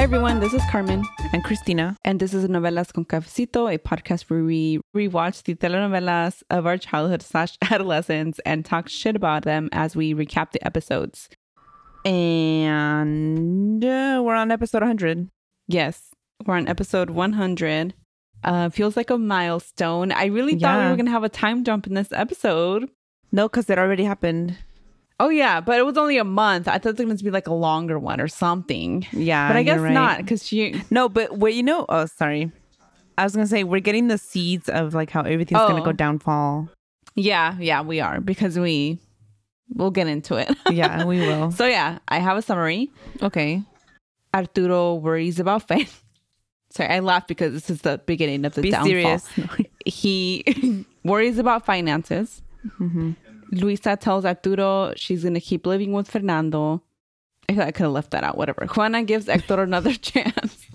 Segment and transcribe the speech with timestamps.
[0.00, 1.96] Hi everyone, this is Carmen, and Cristina.
[2.04, 6.78] and this is Novelas con Cafecito, a podcast where we rewatch the telenovelas of our
[6.78, 11.28] childhood slash adolescence and talk shit about them as we recap the episodes.
[12.04, 15.28] And uh, we're on episode 100.
[15.68, 16.10] Yes,
[16.46, 17.94] we're on episode 100.
[18.42, 20.12] Uh, feels like a milestone.
[20.12, 22.88] I really thought we were gonna have a time jump in this episode.
[23.32, 24.56] No, because it already happened.
[25.20, 26.66] Oh yeah, but it was only a month.
[26.66, 29.06] I thought it was going to be like a longer one or something.
[29.12, 29.48] Yeah.
[29.48, 29.92] but I guess right.
[29.92, 30.82] not because she.
[30.90, 32.50] No, but what you know, oh, sorry.
[33.18, 35.82] I was going to say, we're getting the seeds of like how everything's going to
[35.82, 35.84] Oh.
[35.84, 36.70] go downfall.
[37.16, 38.98] Yeah, yeah, we are because we.
[39.74, 40.48] We'll get into it.
[40.70, 41.50] Yeah, we will.
[41.52, 42.90] so yeah, I have a summary.
[43.22, 43.62] Okay.
[44.34, 45.86] Arturo worries about fin.
[46.72, 48.86] Sorry, I laugh because this is the beginning of the Be downfall.
[48.88, 49.28] serious.
[49.86, 52.42] He worries about finances.
[52.78, 53.12] Mm-hmm.
[53.52, 56.82] Luisa tells Arturo she's going to keep living with Fernando.
[57.48, 58.36] I thought I could have left that out.
[58.38, 58.66] Whatever.
[58.66, 60.66] Juana gives Hector another chance.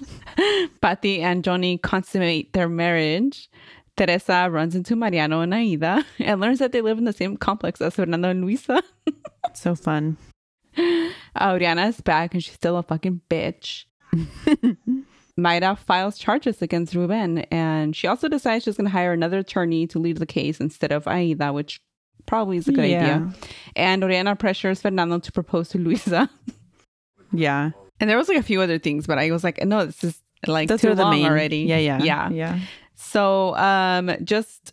[0.82, 3.50] Patty and Johnny consummate their marriage.
[3.96, 7.80] Teresa runs into Mariano and Aida and learns that they live in the same complex
[7.80, 8.84] as Fernando and Luisa.
[9.54, 10.18] so fun.
[11.40, 13.86] Oriana is back and she's still a fucking bitch.
[15.40, 19.86] Mayra files charges against Ruben and she also decides she's going to hire another attorney
[19.88, 21.82] to lead the case instead of Aida, which
[22.26, 23.02] probably is a good Yeah.
[23.02, 23.34] idea.
[23.76, 26.30] And Oriana pressures Fernando to propose to Luisa.
[27.34, 27.72] Yeah.
[28.00, 30.18] And there was like a few other things, but I was like, no, this is
[30.48, 31.26] like Those too are the long main.
[31.26, 31.60] already.
[31.60, 32.02] Yeah, yeah.
[32.02, 32.30] Yeah.
[32.30, 32.60] Yeah.
[32.96, 34.72] So, um, just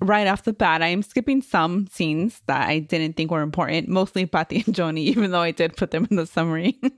[0.00, 3.88] right off the bat, I am skipping some scenes that I didn't think were important,
[3.88, 6.78] mostly Patty and Johnny, even though I did put them in the summary.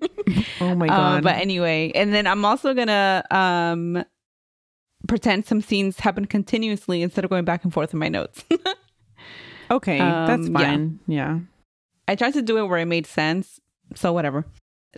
[0.61, 1.25] Oh my Uh, God.
[1.25, 4.05] but anyway, and then I'm also gonna um
[5.09, 8.45] pretend some scenes happen continuously instead of going back and forth in my notes.
[9.71, 9.99] okay.
[9.99, 10.59] that's um, yeah.
[10.59, 11.01] fine.
[11.07, 11.39] Yeah.
[12.07, 13.61] I tried to do it where it made sense,
[13.95, 14.45] so whatever.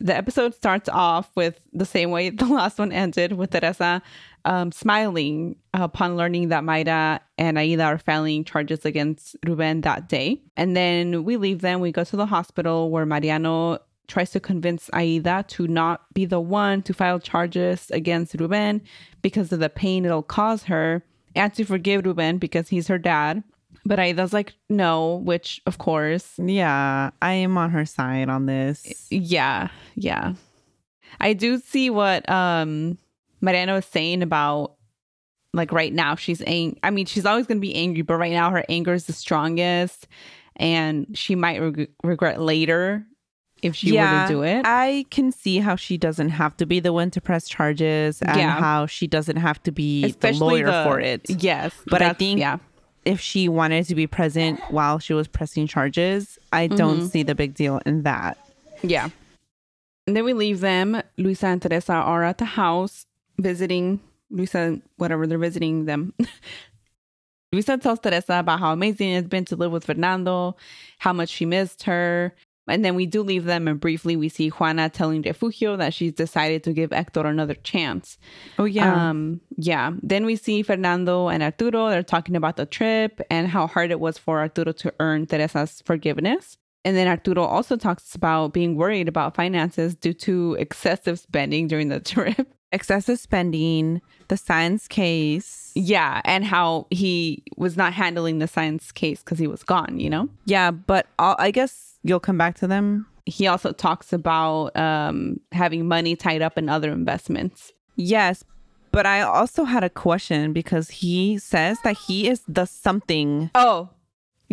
[0.01, 4.03] The episode starts off with the same way the last one ended, with Teresa
[4.45, 10.41] um, smiling upon learning that Mayra and Aida are filing charges against Ruben that day.
[10.57, 11.81] And then we leave them.
[11.81, 16.41] We go to the hospital where Mariano tries to convince Aida to not be the
[16.41, 18.83] one to file charges against Ruben
[19.23, 21.03] because of the pain it'll cause her
[21.35, 23.43] and to forgive Ruben because he's her dad.
[23.87, 27.11] But Aida's like, no, which of course Yeah.
[27.23, 29.07] I am on her side on this.
[29.11, 30.35] yeah, yeah.
[31.21, 32.99] I do see what um
[33.43, 34.77] Mariano was saying about
[35.53, 38.33] like right now she's ang- I mean she's always going to be angry, but right
[38.33, 40.09] now her anger is the strongest
[40.57, 43.05] and she might reg- regret later
[43.63, 44.63] if she were to do it.
[44.65, 48.37] I can see how she doesn't have to be the one to press charges and
[48.37, 48.59] Yeah.
[48.59, 51.29] how she doesn't have to be the lawyer the- for it.
[51.29, 52.59] Yes, But I think yeah.
[53.05, 56.77] if she wanted to be present while she was pressing charges, I Mm-hmm.
[56.77, 58.37] don't see the big deal in that.
[58.83, 59.11] Yeah.
[60.09, 61.01] And then we leave them.
[61.17, 63.07] Luisa and Teresa are at the house
[63.43, 66.15] visiting Luisa, whatever they're visiting them.
[67.53, 70.57] Luisa tells Teresa about how amazing it's been to live with Fernando,
[70.99, 72.35] how much she missed her.
[72.69, 76.13] And then we do leave them, and briefly we see Juana telling Refugio that she's
[76.13, 78.19] decided to give Hector another chance.
[78.57, 79.11] Oh yeah.
[79.11, 79.91] Um, yeah.
[80.01, 81.91] Then we see Fernando and Arturo.
[81.91, 85.83] They're talking about the trip and how hard it was for Arturo to earn Teresa's
[85.85, 86.57] forgiveness.
[86.85, 91.89] And then Arturo also talks about being worried about finances due to excessive spending during
[91.89, 92.53] the trip.
[92.73, 95.71] Excessive spending, the science case.
[95.75, 96.23] Yeah.
[96.25, 100.29] And how he was not handling the science case because he was gone, you know?
[100.47, 103.07] Yeah, but I'll, I guess you'll come back to them.
[103.27, 107.73] He also talks about um, having money tied up in other investments.
[107.95, 108.43] Yes,
[108.91, 113.51] But I also had a question because he says that he is the something.
[113.55, 113.89] Oh,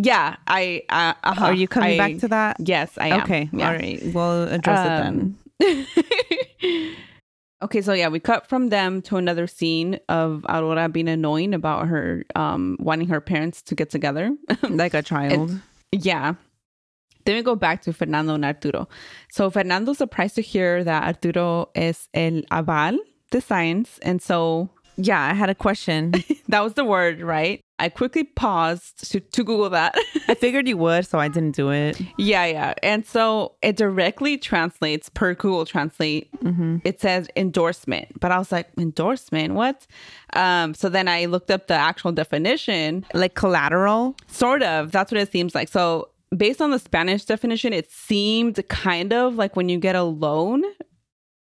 [0.04, 0.36] yeah.
[0.48, 0.84] I.
[0.90, 1.46] Uh, uh-huh.
[1.46, 2.57] Are you coming I- back to that?
[2.60, 3.22] Yes, I am.
[3.22, 3.50] Okay.
[3.51, 3.68] Yeah.
[3.68, 4.01] All right.
[4.13, 5.38] We'll address it then.
[5.62, 6.96] Um,
[7.63, 11.88] okay, so yeah, we cut from them to another scene of Aurora being annoying about
[11.88, 14.36] her um wanting her parents to get together.
[14.69, 15.60] Like a child.
[15.92, 16.36] yeah.
[17.25, 18.88] Then we go back to Fernando and Arturo.
[19.30, 22.98] So Fernando's surprised to hear that Arturo is el aval
[23.30, 24.00] de science.
[24.02, 26.13] And so yeah, I had a question.
[26.48, 27.62] that was the word, right?
[27.80, 29.96] I quickly paused to, to Google that.
[30.28, 32.00] I figured you would, so I didn't do it.
[32.18, 32.74] Yeah, yeah.
[32.84, 36.30] And so it directly translates per Google Translate.
[36.84, 39.54] It says endorsement, but I was like, endorsement?
[39.54, 39.88] What?
[40.34, 43.06] Um, so then I looked up the actual definition.
[43.14, 44.16] Like collateral.
[44.28, 44.92] Sort of.
[44.92, 45.70] That's what it seems like.
[45.70, 50.04] So based on the Spanish definition, it seemed kind of like when you get a
[50.04, 50.64] loan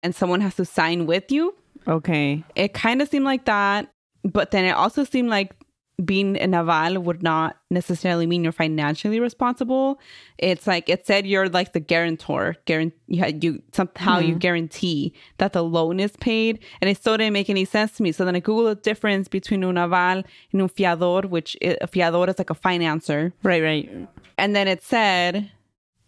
[0.02, 1.54] and someone has to sign with you.
[1.86, 2.44] Okay.
[2.54, 3.92] It kind of seemed like that,
[4.22, 5.54] but then it also seemed like
[6.04, 10.00] being an aval would not necessarily mean you're financially responsible.
[10.38, 14.38] It's like it said you're like the guarantor, guarant you had you somehow you hmm.
[14.38, 18.12] guarantee that the loan is paid, and it still didn't make any sense to me.
[18.12, 22.28] So then I googled the difference between un aval and un fiador, which a fiador
[22.28, 24.08] is like a financer, Right, right.
[24.38, 25.50] and then it said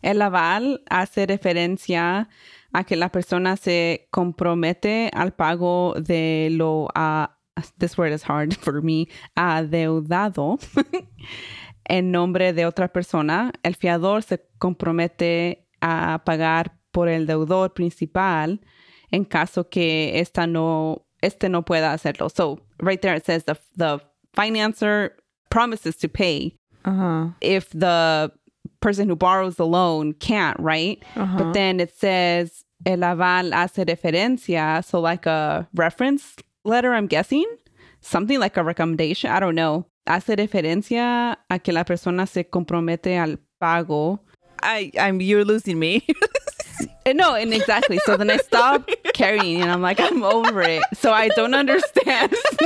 [0.02, 2.26] el aval hace referencia
[2.72, 7.36] a que la persona se compromete al pago de lo a
[7.78, 10.58] this word is hard for me adeudado
[11.88, 13.52] en nombre de otra persona.
[13.62, 18.60] El fiador se compromete a pagar por el deudor principal
[19.10, 22.28] en caso que esta no este no pueda hacerlo.
[22.30, 24.00] So right there it says the the
[24.36, 25.10] financer
[25.50, 27.28] promises to pay Uh huh.
[27.40, 28.32] if the
[28.80, 31.00] person who borrows the loan can't, right?
[31.14, 36.34] But then it says el aval hace referencia, so like a reference
[36.64, 37.46] letter, I'm guessing,
[38.00, 39.30] something like a recommendation.
[39.30, 39.86] I don't know.
[40.06, 44.20] Hace referencia a que la persona se compromete al pago.
[44.62, 45.20] I, I'm.
[45.20, 46.06] You're losing me.
[47.04, 47.98] Eh, No, and exactly.
[48.06, 50.82] So then I stop carrying, and I'm like, I'm over it.
[50.94, 52.32] So I don't understand.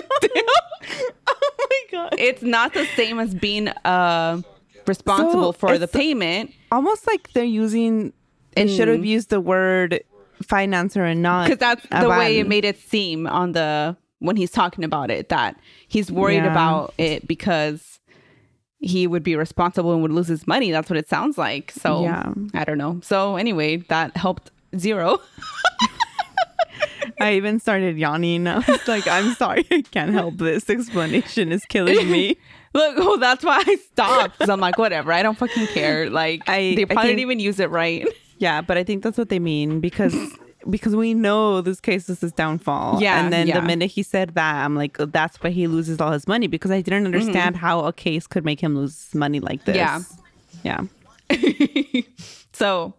[1.26, 2.14] oh my god.
[2.19, 4.40] it's not the same as being uh,
[4.87, 6.52] responsible So for the payment.
[6.70, 8.12] Almost like they're using.
[8.54, 10.02] They should have used the word
[10.44, 14.50] financer and not because that's the way it made it seem on the when he's
[14.50, 16.50] talking about it that he's worried Yeah.
[16.52, 18.00] about it because
[18.78, 20.70] he would be responsible and would lose his money.
[20.70, 21.70] That's what it sounds like.
[21.72, 22.32] So Yeah.
[22.54, 23.00] i don't know.
[23.02, 25.18] So anyway that helped zero.
[27.20, 28.46] I even started yawning.
[28.46, 30.68] I was like, I'm sorry, I can't help this.
[30.68, 32.36] Explanation is killing me.
[32.74, 35.10] look well that's why i stopped because i'm like whatever.
[35.10, 36.10] I don't fucking care.
[36.10, 38.06] Like I- they I probably didn't even use it right
[38.38, 40.14] Yeah, but I think that's what they mean because
[40.70, 43.00] because we know this case is his downfall.
[43.00, 43.60] Yeah, And then yeah.
[43.60, 46.46] the minute he said that, I'm like, oh, that's why he loses all his money
[46.46, 47.64] because I didn't understand mm-hmm.
[47.64, 49.76] how a case could make him lose money like this.
[49.76, 50.00] Yeah.
[50.64, 50.82] Yeah.
[52.52, 52.94] so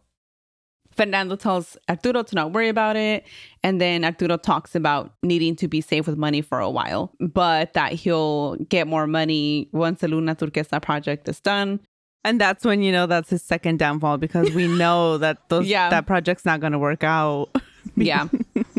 [0.98, 3.26] Fernando tells Arturo to not worry about it.
[3.64, 7.74] And then Arturo talks about needing to be safe with money for a while, but
[7.74, 11.80] that he'll get more money once the Luna Turquesa project is done.
[12.24, 15.90] And that's when you know that's his second downfall because we know that those Yeah.
[15.90, 17.50] that project's not gonna work out.
[17.96, 18.28] Yeah.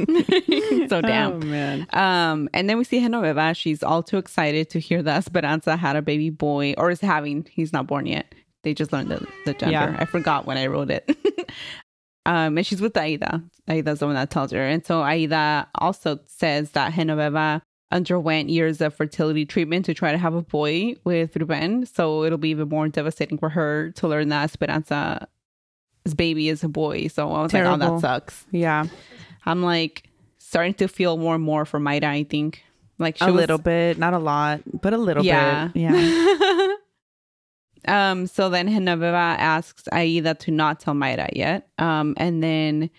[0.89, 1.33] so damn.
[1.33, 1.87] Oh man.
[1.95, 3.57] Um, and then we see Genoveva.
[3.57, 7.47] She's all too excited to hear that Esperanza had a baby boy or is having.
[7.51, 8.33] He's not born yet.
[8.65, 9.73] They just learned the, the gender.
[9.73, 9.97] Yeah.
[9.99, 11.09] I forgot when I wrote it.
[12.27, 13.43] um, and she's with Aida.
[13.67, 14.63] Aida's the one that tells her.
[14.63, 20.19] And so Aida also says that Genoveva underwent years of fertility treatment to try to
[20.19, 21.87] have a boy with Ruben.
[21.87, 25.27] So it'll be even more devastating for her to learn that Esperanza's
[26.17, 27.07] baby is a boy.
[27.09, 28.45] So I was like, oh, that sucks.
[28.51, 28.85] Yeah.
[29.47, 30.05] I'm like
[30.39, 32.63] starting to feel more and more for Mayra, I think.
[32.99, 35.69] Like she a was- little bit, not a lot, but a little Yeah.
[35.69, 35.81] bit.
[35.83, 36.69] Yeah.
[38.11, 41.69] um, so then Genoveva asks Aida to not tell Mayra yet.
[41.79, 42.91] Um, and then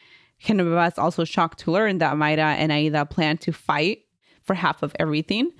[0.43, 3.99] Genoveva is also shocked to learn that Mayra and Aida plan to fight
[4.49, 5.51] for half of everything,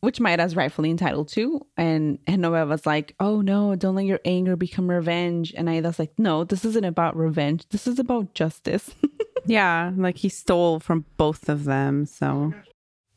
[0.00, 1.60] which Mayra is rightfully entitled to.
[1.76, 5.52] And Genoveva's like, oh no, don't let your anger become revenge.
[5.54, 7.68] And Aida's like, no, this isn't about revenge.
[7.68, 8.88] This is about justice.
[9.46, 9.92] yeah.
[9.94, 12.06] Like he stole from both of them.
[12.06, 12.54] So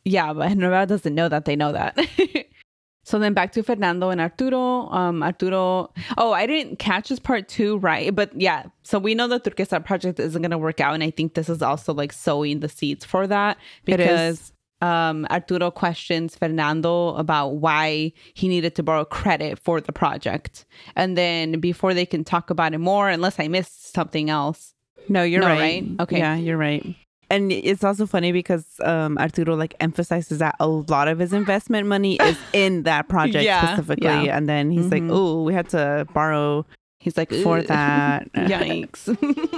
[0.03, 1.97] Yeah, but Genoveva doesn't know that they know that.
[3.05, 4.89] so then back to Fernando and Arturo.
[4.89, 5.93] Um, Arturo.
[6.17, 8.13] Oh, I didn't catch this part too, right?
[8.13, 11.11] But yeah, so we know the Turquesa project isn't going to work out, and I
[11.11, 14.51] think this is also like sowing the seeds for that because
[14.85, 20.65] um, Arturo questions Fernando about why he needed to borrow credit for the project,
[20.95, 24.73] and then before they can talk about it more, unless I missed something else.
[25.09, 25.59] no, you're No, right.
[25.59, 25.85] right?
[26.03, 26.17] Okay.
[26.19, 26.83] Yeah, you're right.
[27.29, 31.87] And it's also funny because um, Arturo like emphasizes that a lot of his investment
[31.87, 34.37] money is in that project Yeah, specifically, yeah.
[34.37, 35.11] and then he's like, Mhm.
[35.11, 36.65] "Oh, we had to borrow
[36.99, 39.03] He's like for that." Yikes.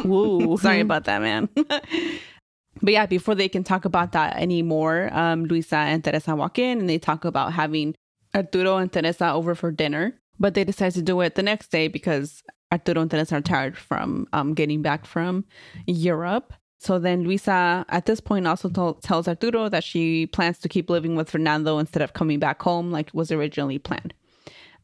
[0.05, 0.57] Woo.
[0.57, 1.47] Sorry about that, man.
[2.81, 6.79] But yeah, before they can talk about that anymore, um, Luisa and Teresa walk in
[6.79, 7.95] and they talk about having
[8.35, 10.19] Arturo and Teresa over for dinner.
[10.39, 13.77] But they decide to do it the next day because Arturo and Teresa are tired
[13.77, 15.45] from um, getting back from
[15.87, 16.53] Europe.
[16.79, 20.89] So then Luisa, at this point, also tell tells Arturo that she plans to keep
[20.89, 24.13] living with Fernando instead of coming back home like was originally planned.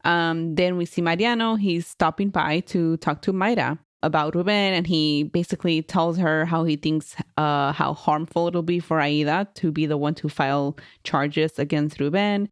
[0.04, 1.54] Um, then we see Mariano.
[1.54, 6.64] He's stopping by to talk to Mayra about Ruben, and he basically tells her how
[6.64, 10.76] he thinks uh, how harmful it'll be for Aida to be the one to file
[11.02, 12.48] charges against Ruben.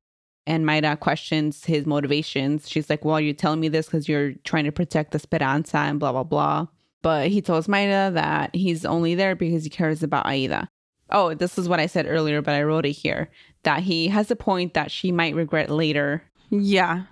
[0.46, 2.68] And Mayra questions his motivations.
[2.68, 6.10] She's like, "Well, you're telling me this because you're trying to protect Esperanza and blah
[6.12, 6.66] blah blah."
[7.02, 10.68] But he tells Mayra that he's only there because he cares about Aida.
[11.10, 13.28] Oh, this is what I said earlier, but I wrote it here
[13.64, 17.04] that he has a point that she might regret later Yeah,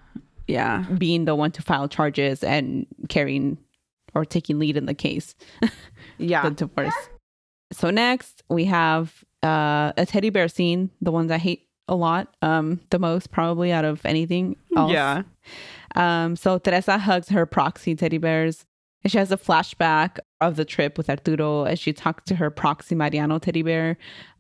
[0.49, 0.87] yeah.
[0.97, 3.59] being the one to file charges and carrying
[4.15, 5.35] or taking lead in the case.
[6.19, 6.43] Yeah.
[6.43, 6.95] the divorce.
[7.73, 12.35] So next we have uh, a teddy bear scene, the ones I hate a lot,
[12.43, 14.93] um, the most probably out of anything else.
[14.93, 15.23] Yeah.
[15.95, 18.67] Um, so Teresa hugs her proxy teddy bears.
[19.03, 22.51] And she has a flashback of the trip with Arturo as she talks to her
[22.51, 23.97] proxy Mariano teddy bear,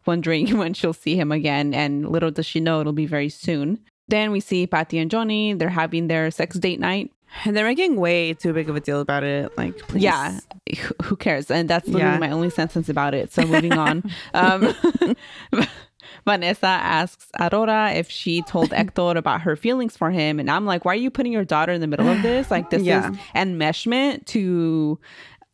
[0.06, 1.72] wondering when she'll see him again.
[1.72, 3.80] And little does she know it'll be very soon.
[4.08, 5.54] Then we see Patty and Johnny.
[5.54, 7.10] They're having their sex date night.
[7.44, 9.56] And they're making way too big of a deal about it.
[9.56, 10.02] Like, please.
[10.02, 10.38] Yeah,
[11.02, 11.50] who- cares?
[11.50, 12.18] And that's literally Yeah.
[12.18, 13.32] my only sentence about it.
[13.32, 14.02] So moving on.
[14.34, 14.74] Um,
[16.26, 20.38] Vanessa asks Aurora if she told Hector about her feelings for him.
[20.40, 22.50] And I'm like, why are you putting your daughter in the middle of this?
[22.50, 23.10] Like, this Yeah.
[23.10, 24.98] is enmeshment to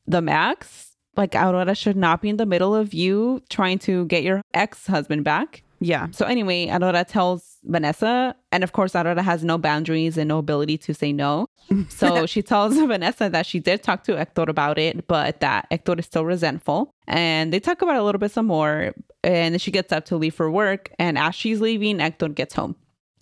[0.07, 0.93] the max.
[1.17, 4.87] Like, Aurora should not be in the middle of you trying to get your ex
[4.87, 5.63] husband back.
[5.81, 6.09] Yeah.
[6.11, 10.79] So anyway, Aurora tells Vanessa, and of course, Aurora has no boundaries and no ability
[10.79, 11.47] to say no.
[11.89, 15.95] So she tells Vanessa that she did talk to Hector about it, but that Hector
[15.99, 16.91] is still resentful.
[17.09, 18.95] And they talk about it a little bit some more.
[19.25, 20.91] And then she gets up to leave for work.
[20.99, 22.77] And as she's leaving, Hector gets home.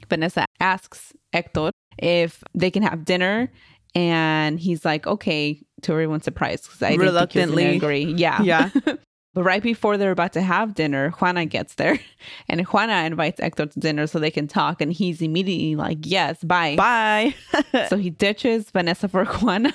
[0.09, 3.51] Vanessa asks Hector if they can have dinner.
[3.95, 6.63] And he's like, okay, to everyone's surprise.
[6.63, 7.77] Because I didn't think he was gonna Reluctantly.
[7.77, 8.15] agree.
[8.19, 8.43] Yeah.
[8.43, 8.71] Yeah.
[9.35, 11.99] But right before they're about to have dinner, Juana gets there
[12.49, 14.81] and Juana invites Hector to dinner so they can talk.
[14.81, 16.77] And he's immediately like, yes, bye.
[16.77, 17.35] Bye.
[17.89, 19.73] So he ditches Vanessa for Juana.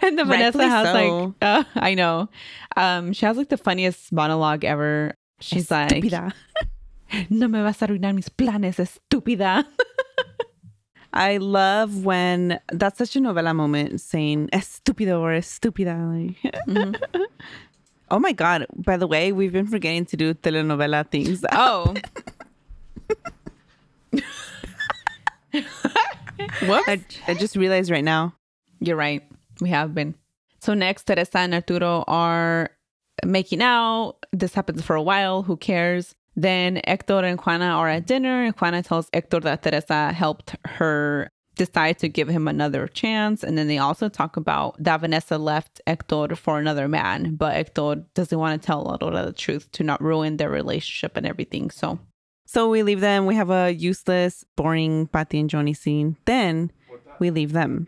[0.00, 0.92] and then Vanessa has so.
[1.24, 2.28] like, uh, I know.
[2.76, 5.14] Um, she has like the funniest monologue ever.
[5.40, 6.32] She's like, Estúpida.
[7.30, 9.64] no me vas a arruinar mis planes, estúpida.
[11.12, 15.96] I love when that's such a novela moment saying estúpido or estúpida.
[15.98, 16.36] Like,
[16.68, 17.22] Mm-hmm.
[18.10, 18.66] Oh my God.
[18.76, 21.44] By the way, we've been forgetting to do telenovela things.
[21.52, 21.94] Oh.
[26.62, 26.88] Whoops.
[26.88, 28.34] I, I just realized right now.
[28.80, 29.22] You're right.
[29.60, 30.14] We have been.
[30.60, 32.70] So next, Teresa and Arturo are
[33.24, 34.16] making out.
[34.32, 35.42] This happens for a while.
[35.42, 36.14] Who cares?
[36.36, 41.30] Then Hector and Juana are at dinner, and Juana tells Hector that Teresa helped her
[41.56, 43.42] decide to give him another chance.
[43.44, 48.04] And then they also talk about that Vanessa left Hector for another man, but Hector
[48.14, 51.70] doesn't want to tell Aurora the truth to not ruin their relationship and everything.
[51.70, 51.98] So
[52.46, 53.26] So we leave them.
[53.26, 56.16] We have a useless, boring Patty and Johnny scene.
[56.24, 56.72] Then
[57.20, 57.86] we leave them.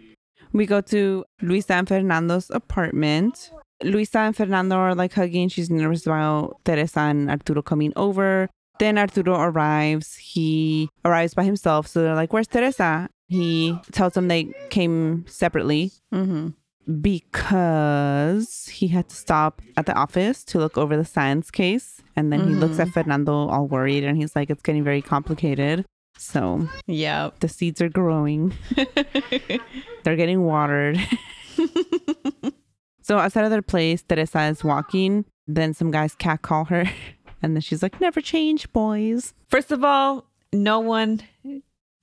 [0.52, 3.50] We go to Luisa and Fernando's apartment.
[3.83, 5.49] Luisa and Fernando are like hugging.
[5.49, 8.49] She's nervous about Teresa and Arturo coming over.
[8.79, 10.17] Then Arturo arrives.
[10.17, 11.87] He arrives by himself.
[11.87, 13.09] So they're like, Where's Teresa?
[13.29, 16.52] He tells them they came separately mhm.
[17.00, 22.02] because he had to stop at the office to look over the science case.
[22.14, 25.87] And then he looks at Fernando all worried and he's like, it's getting very complicated.
[26.19, 27.31] So yeah.
[27.41, 28.52] the seeds are growing,
[30.05, 30.99] they're getting watered.
[33.02, 35.25] so outside of their place, Teresa is walking.
[35.47, 36.85] Then some guys catcall her.
[37.42, 39.34] And then she's like, never change, boys.
[39.49, 41.20] First of all, no one,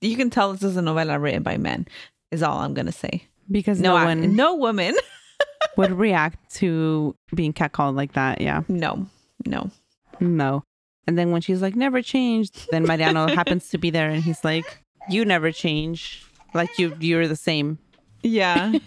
[0.00, 1.86] you can tell this is a novela written by men,
[2.30, 3.26] is all I'm going to say.
[3.50, 4.94] Because No, no, one no woman.
[5.76, 8.40] would react to being catcalled like that.
[8.40, 8.62] Yeah.
[8.68, 9.06] No,
[9.46, 9.70] no.
[10.20, 10.62] No.
[11.06, 14.44] And then when she's like, never changed, then Mariano happens to be there and he's
[14.44, 16.24] like, you never change.
[16.54, 17.78] Like you, you're the same.
[18.22, 18.72] Yeah.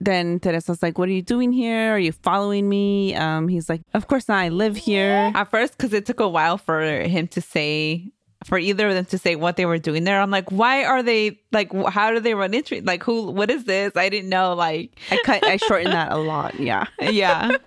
[0.00, 1.94] Then Teresa's like, what are you doing here?
[1.94, 3.14] Are you following me?
[3.14, 4.38] Um, he's like, of course not.
[4.38, 5.30] I live here.
[5.34, 8.10] At first, because it took a while for him to say,
[8.46, 10.18] for either of them to say what they were doing there.
[10.18, 12.86] I'm like, why are they, like, how do they run into it?
[12.86, 13.94] Like, who, what is this?
[13.94, 14.54] I didn't know.
[14.54, 16.58] Like, I cut, I shortened that a lot.
[16.58, 16.86] Yeah.
[17.00, 17.56] yeah.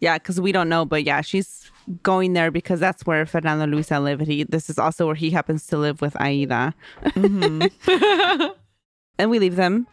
[0.00, 1.70] Yeah, because we don't know, but yeah, she's
[2.02, 4.18] going there because that's where Fernando and Luisa live.
[4.18, 6.74] And he, this is also where he happens to live with Aida.
[7.14, 7.70] and
[9.18, 9.86] we leave them.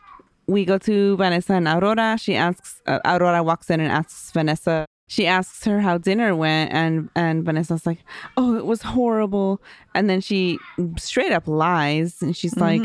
[0.50, 2.18] We go to Vanessa and Aurora.
[2.20, 4.86] She asks, uh, Aurora walks in and asks Vanessa.
[5.08, 8.03] She asks her how dinner went, and and Vanessa's like,
[8.38, 9.60] "Oh, it was horrible."
[9.96, 10.60] And then she
[10.98, 12.82] straight up lies, and she's like,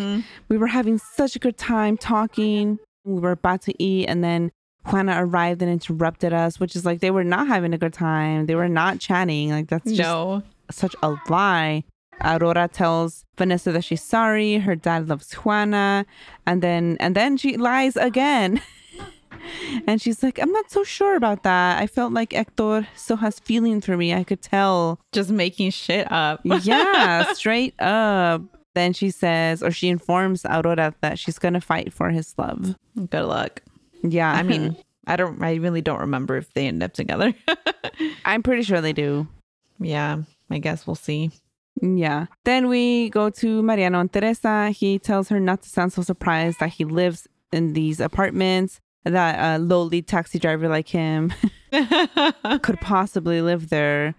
[0.49, 2.79] "We were having such a good time talking.
[3.05, 4.53] We were about to eat, and then
[4.87, 8.47] Juana arrived and interrupted us, which is like they were not having a good time.
[8.47, 9.51] They were not chatting.
[9.51, 10.43] Like that's just no.
[10.71, 11.85] such a lie.
[12.23, 14.59] Aurora tells Vanessa that she's sorry.
[14.59, 16.07] Her dad loves Juana,
[16.47, 18.61] and then and then she lies again.
[19.87, 21.81] and she's like, I'm not so sure about that.
[21.81, 24.15] I felt like Hector still has feelings for me.
[24.15, 25.01] I could tell.
[25.13, 26.41] Just making shit up.
[26.45, 28.43] yeah, straight up.
[28.75, 32.75] Then she says, or she informs Aurora that she's gonna fight for his love.
[33.11, 33.63] Good luck.
[34.03, 35.43] Yeah, I mean, I don't.
[35.43, 37.33] I really don't remember if they end up together.
[38.25, 39.29] I'm pretty sure they do.
[39.79, 40.19] yeah,
[40.51, 41.31] I guess we'll see.
[41.83, 42.27] Yeah.
[42.45, 44.71] Then we go to Mariano and Teresa.
[44.71, 49.39] He tells her not to sound so surprised that he lives in these apartments, that
[49.39, 51.33] a lowly taxi driver like him
[52.63, 54.15] could possibly live there.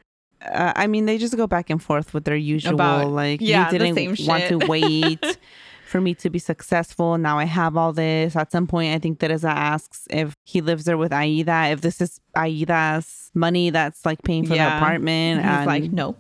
[0.45, 3.65] Uh, I mean, they just go back and forth with their usual, About- like, yeah,
[3.65, 4.59] you the didn't same want shit.
[4.59, 5.37] to wait
[5.85, 7.17] for me to be successful.
[7.17, 8.35] Now I have all this.
[8.35, 12.01] At some point, I think Teresa asks if he lives there with Aida, if this
[12.01, 15.41] is Aida's money that's like paying for the apartment.
[15.41, 16.15] And he's like, no.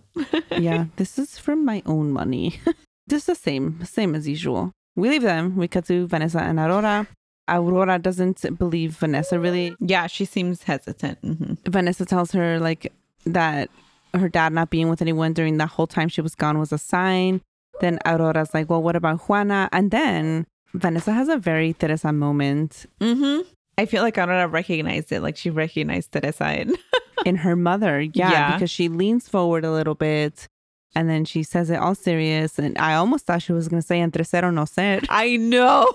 [0.57, 2.59] yeah, this is from my own money.
[3.09, 4.71] Just the same, same as usual.
[4.95, 5.55] We leave them.
[5.57, 7.07] We cut to Vanessa and Aurora.
[7.47, 9.75] Aurora doesn't believe Vanessa really.
[9.79, 11.19] Yeah, she seems hesitant.
[11.19, 12.91] hmm Vanessa tells her like
[13.25, 13.69] that
[14.13, 16.77] her dad not being with anyone during the whole time she was gone was a
[16.77, 17.41] sign.
[17.81, 19.69] Then Aurora's like, well, what about Juana?
[19.71, 23.39] And then Vanessa has a very Teresa moment hmm
[23.77, 25.21] I feel like I don't have recognized it.
[25.21, 26.45] Like she recognized Teresa.
[26.45, 26.77] And
[27.25, 27.99] in her mother.
[28.01, 28.53] Yeah, Yeah.
[28.53, 30.47] because she leans forward a little bit
[30.95, 32.57] and then she says it all serious.
[32.57, 35.01] And I almost thought she was going to say entre ser o no ser.
[35.09, 35.91] I know.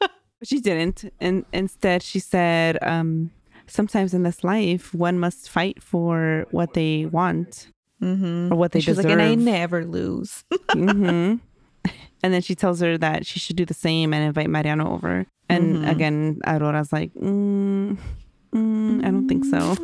[0.00, 0.10] But
[0.44, 1.12] she didn't.
[1.20, 3.30] And instead, she said, um,
[3.68, 7.68] sometimes in this life, one must fight for what they want
[8.02, 9.04] hmm or what they She's deserve.
[9.04, 10.42] like, and I never lose.
[10.74, 11.36] mm-hmm.
[12.24, 15.26] And then she tells her that she should do the same and invite Mariano over.
[15.48, 15.90] And Mhm.
[15.90, 17.96] again, Aurora's like, mm,
[18.54, 19.76] mm, I don't think so.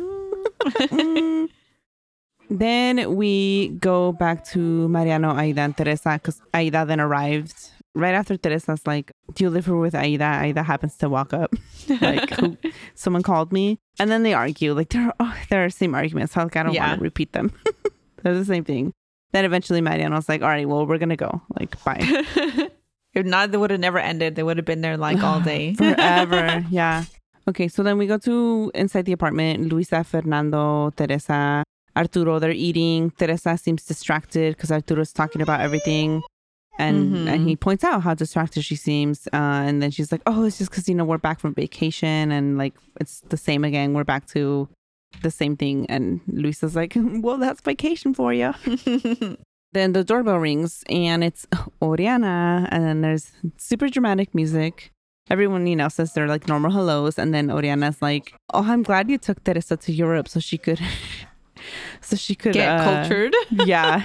[0.91, 1.47] Mm.
[2.51, 7.53] Then we go back to Mariano, Aida, and Teresa because Aida then arrived
[7.93, 10.25] right after Teresa's like, Do you live here with Aida?
[10.25, 11.53] Aida happens to walk up.
[12.01, 12.57] like, who,
[12.95, 13.77] someone called me.
[13.99, 14.73] And then they argue.
[14.73, 16.35] Like, they're, oh, they're the same arguments.
[16.35, 16.87] Like, I don't Yeah.
[16.87, 17.51] want to repeat them.
[18.23, 18.93] They're the same thing.
[19.31, 21.41] Then eventually Mariano's like, All right, well, we're going to go.
[21.59, 21.99] Like, bye.
[23.13, 24.35] if not, they would have never ended.
[24.35, 25.73] They would have been there like all day.
[25.77, 26.65] Forever.
[26.69, 27.03] yeah.
[27.47, 29.69] Okay, so then we go to inside the apartment.
[29.71, 31.63] Luisa, Fernando, Teresa,
[31.97, 33.11] Arturo, they're eating.
[33.11, 36.21] Teresa seems distracted because Arturo's talking about everything.
[36.77, 37.27] And Mhm.
[37.33, 39.27] and he points out how distracted she seems.
[39.33, 42.31] Uh, and then she's like, oh, it's just because, you know, we're back from vacation
[42.31, 43.93] and like it's the same again.
[43.93, 44.69] We're back to
[45.21, 45.85] the same thing.
[45.89, 48.53] And Luisa's like, well, that's vacation for you.
[49.71, 51.45] Then the doorbell rings and it's
[51.81, 52.67] Oriana.
[52.71, 54.91] And then there's super dramatic music.
[55.29, 57.19] Everyone, you know, says they're like normal hellos.
[57.19, 60.79] And then Oriana's like, Oh, I'm glad you took Teresa to Europe so she could,
[62.01, 63.35] so she could Get uh, cultured.
[63.51, 64.03] Yeah.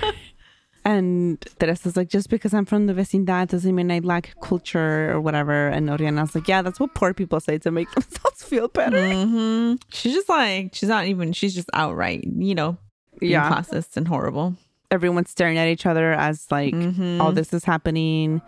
[0.84, 5.20] And Teresa's like, just because I'm from the vecindad doesn't mean I lack culture or
[5.20, 5.68] whatever.
[5.68, 9.08] And Oriana's like, yeah, that's what poor people say to make themselves feel better.
[9.14, 12.76] hmm She's just like, she's not even, she's just outright, you know,
[13.18, 13.50] being Yeah.
[13.50, 14.56] classist and horrible.
[14.90, 17.18] Everyone's staring at each other as like, Mhm.
[17.20, 18.42] all this is happening.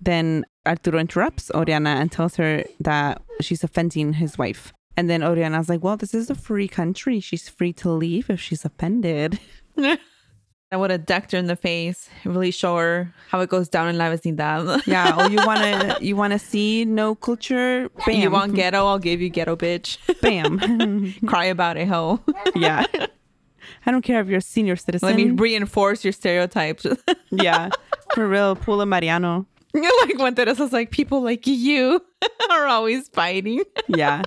[0.00, 4.72] Then Arturo interrupts Oriana and tells her that she's offending his wife.
[4.96, 7.18] And then Oriana's like, well, this is a free country.
[7.18, 9.40] She's free to leave if she's offended.
[10.72, 13.88] I would have decked her in the face, really show her how it goes down
[13.88, 14.82] in La Vecindad.
[14.86, 15.14] Yeah.
[15.16, 17.90] Oh, you wanna you wanna see no culture?
[18.06, 18.20] Bam.
[18.20, 18.86] You want ghetto?
[18.86, 19.98] I'll give you ghetto, bitch.
[20.22, 21.12] bam.
[21.26, 22.20] Cry about it, ho.
[22.56, 22.86] yeah.
[23.84, 25.06] I don't care if you're a senior citizen.
[25.06, 26.86] Let me reinforce your stereotypes.
[27.30, 27.68] yeah.
[28.14, 29.46] For real, pull a Mariano.
[29.74, 32.02] like when Teresa's like, people like you
[32.50, 33.62] are always fighting.
[33.88, 34.22] Yeah.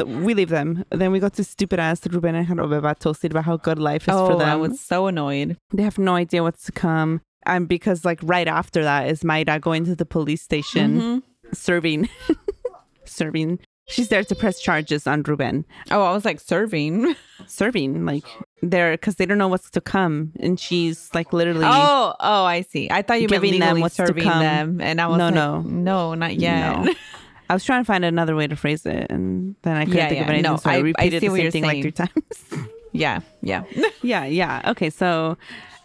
[0.00, 0.84] So we leave them.
[0.90, 4.14] Then we got to stupid ass Ruben and Genoveva toasted about how good life is
[4.14, 4.48] for Oh, them.
[4.48, 5.56] I was so annoyed.
[5.72, 7.20] They have no idea what's to come.
[7.46, 11.22] And because like right after that is Mayra going to the police station Mhm.
[11.54, 12.08] serving
[13.04, 13.58] serving.
[13.88, 15.64] She's there to press charges on Ruben.
[15.90, 17.16] Oh, I was like serving.
[17.46, 18.22] Serving like
[18.62, 20.30] they're because they don't know what's to come.
[20.38, 22.88] And she's like literally Oh, oh, I see.
[22.90, 24.40] I thought you meant Giving them legally what's to come.
[24.40, 25.60] them, and I was No, like, no.
[25.62, 26.84] no, not yet.
[26.84, 26.94] No.
[27.50, 30.08] I was trying to find another way to phrase it, and then I couldn't Yeah,
[30.08, 30.32] think of yeah.
[30.34, 30.50] anything.
[30.52, 32.68] No, so I, I- I repeated see the same thing like three times.
[32.92, 33.62] Yeah, yeah.
[34.02, 34.62] yeah, yeah.
[34.72, 35.38] Okay, so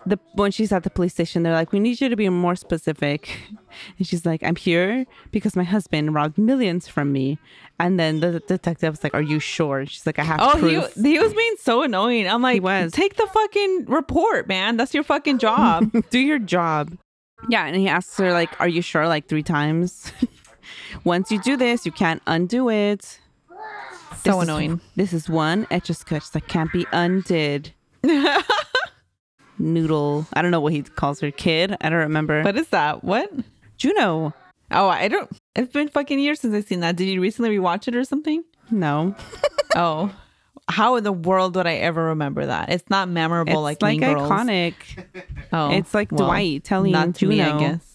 [0.08, 2.56] the when she's at the police station, they're like, "We need you to be more
[2.56, 3.30] specific,"
[4.00, 7.38] and she's like, "I'm here because my husband robbed millions from me."
[7.80, 10.94] And then the detective's like, "Are you sure?" She's like, "I have Oh, he, proof."
[10.96, 12.28] he was being so annoying.
[12.28, 12.92] I'm like, was.
[12.92, 14.78] take the fucking report, man.
[14.78, 15.92] That's your fucking job.
[16.10, 16.98] do your job.
[17.50, 20.12] Yeah, and he asks her like, "Are you sure?" Like three times.
[21.04, 23.04] Once you do this, you can't undo it.
[23.04, 23.58] so
[24.24, 24.82] This is- annoying.
[24.96, 27.72] this is one etch a sketch that can't be undid.
[29.58, 30.28] Noodle.
[30.34, 31.32] I don't know what he calls her.
[31.32, 31.76] Kid.
[31.80, 32.44] I don't remember.
[32.44, 33.04] What is that?
[33.04, 33.32] What?
[33.78, 34.34] Juno.
[34.72, 35.30] Oh, I don't.
[35.56, 36.96] It's been fucking years since I've seen that.
[36.98, 38.44] Did you recently rewatch it or something?
[38.70, 39.16] No.
[39.76, 40.12] oh,
[40.68, 42.70] how in the world would I ever remember that?
[42.70, 44.30] It's not memorable It's like like, Mean Girls.
[44.30, 44.74] iconic.
[45.54, 47.60] Oh, It's like well, Dwight telling not to me, I Juno.
[47.60, 47.95] guess.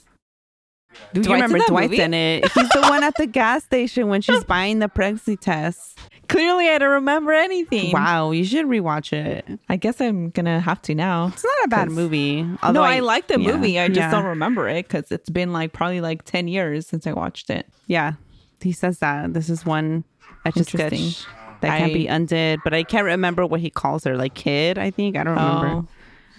[1.13, 2.03] Do you Dwight's in remember that Dwight's movie?
[2.03, 2.53] in it?
[2.53, 5.99] He's the one at the gas station when she's buying the pregnancy test.
[6.29, 7.93] Clearly, I don't remember anything.
[7.93, 9.59] Wow, you should rewatch it.
[9.69, 11.29] I guess I'm gonna have to now.
[11.29, 12.43] It's not a bad movie.
[12.43, 13.81] no, although I, like the yeah, movie.
[13.81, 14.11] I just yeah.
[14.13, 17.67] don't remember it because it's been like probably like ten years since I watched it.
[17.89, 18.13] Yeah,
[18.61, 20.05] he says that this is one
[20.45, 21.11] etch a Interesting.
[21.11, 21.27] sketch
[21.63, 24.17] that can't be undid, but I can't remember what he calls her.
[24.17, 25.67] Like kid, I think I don't remember.
[25.67, 25.89] Oh,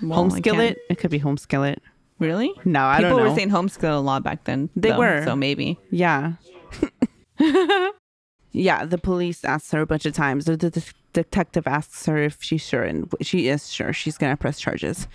[0.03, 0.77] well, home skillet.
[0.89, 1.81] It could be home skillet.
[2.21, 2.53] Really?
[2.63, 3.29] No, I People don't know.
[3.31, 4.69] were saying homeschool a lot back then.
[4.75, 5.23] They though, were.
[5.25, 5.79] So maybe.
[5.89, 6.33] Yeah.
[8.51, 10.45] yeah, the police asks her a bunch of times.
[10.45, 14.37] The, the, detective asks her if she's sure, and she is sure she's going to
[14.37, 15.07] press charges.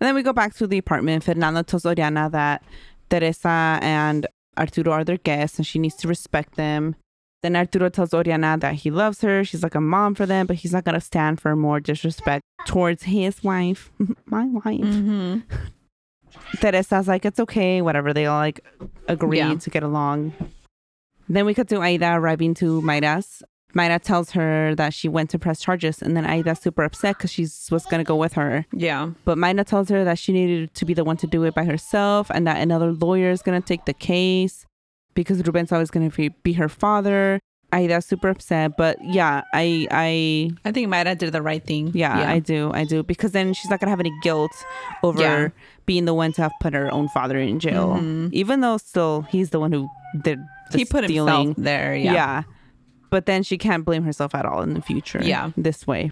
[0.00, 1.22] And then we go back to the apartment.
[1.22, 2.64] Fernando tells Oriana that
[3.10, 4.26] Teresa and
[4.58, 6.96] Arturo are their guests and she needs to respect them.
[7.42, 9.44] Then Arturo tells Oriana that he loves her.
[9.44, 12.42] She's like a mom for them, but he's not going to stand for more disrespect
[12.66, 13.92] towards his wife,
[14.24, 14.80] my wife.
[14.80, 15.40] Mm-hmm.
[16.60, 18.12] Teresa's like, it's okay, whatever.
[18.12, 18.60] They all like
[19.08, 19.54] agree Yeah.
[19.54, 20.32] to get along.
[21.28, 23.42] Then we cut to Aida arriving to Mayra's.
[23.74, 27.32] Mayra tells her that she went to press charges, and then Aida's super upset because
[27.32, 28.64] she was going to go with her.
[28.72, 29.10] Yeah.
[29.24, 31.64] But Mayra tells her that she needed to be the one to do it by
[31.64, 34.64] herself and that another lawyer is going to take the case
[35.14, 37.40] because Ruben's always going to be her father.
[37.74, 41.90] Aida's super upset, but yeah, I, I, I think Mayra did the right thing.
[41.94, 44.52] yeah, I do, I do, because then she's not gonna have any guilt
[45.02, 45.48] over Yeah.
[45.84, 47.98] being the one to have put her own father in jail,
[48.32, 49.88] even though still he's the one who
[50.22, 50.38] did
[50.70, 51.48] the he put stealing.
[51.48, 51.94] himself there.
[51.96, 52.12] Yeah.
[52.14, 52.42] Yeah.
[53.10, 55.20] but then she can't blame herself at all in the future.
[55.22, 55.50] Yeah.
[55.56, 56.10] this way.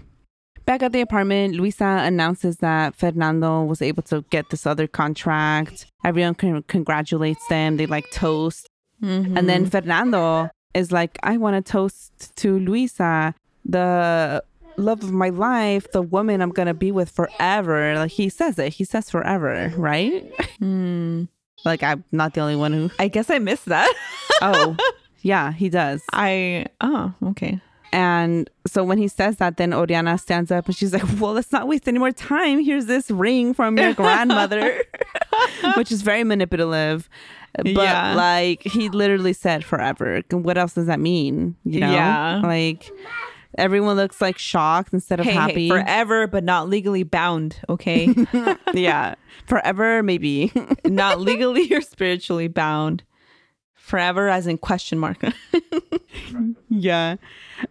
[0.65, 5.87] Back at the apartment, Luisa announces that Fernando was able to get this other contract.
[6.05, 7.75] Everyone con- congratulates them.
[7.75, 8.69] They like toast.
[9.03, 9.37] Mm-hmm.
[9.37, 14.43] And then Fernando is like, I want to toast to Luisa, the
[14.77, 17.95] love of my life, the woman I'm going to be with forever.
[17.95, 18.73] Like he says it.
[18.73, 20.23] He says forever, right?
[20.59, 21.25] Hmm.
[21.65, 22.91] Like I'm not the only one who.
[22.99, 23.93] I guess I missed that.
[24.41, 24.75] Oh,
[25.21, 26.01] yeah, he does.
[26.11, 27.61] I oh okay.
[27.93, 31.51] And so when he says that, then Oriana stands up and she's like, Well, let's
[31.51, 32.59] not waste any more time.
[32.63, 34.83] Here's this ring from your grandmother,
[35.77, 37.07] which is very manipulative.
[37.57, 38.13] But Yeah.
[38.15, 40.21] like, he literally said forever.
[40.31, 41.55] What else does that mean?
[41.63, 41.91] You know?
[41.91, 42.41] Yeah.
[42.43, 42.89] Like,
[43.57, 45.69] everyone looks like shocked instead of Hey, hey, happy.
[45.69, 47.59] forever, but not legally bound.
[47.69, 48.13] Okay,
[48.73, 49.15] yeah.
[49.45, 50.51] Forever, maybe.
[50.85, 53.03] not legally or spiritually bound.
[53.75, 55.17] Forever, as in question mark.
[56.69, 57.17] Yeah.